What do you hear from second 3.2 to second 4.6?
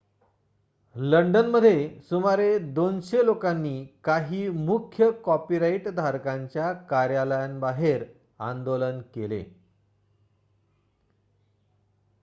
लोकांनी काही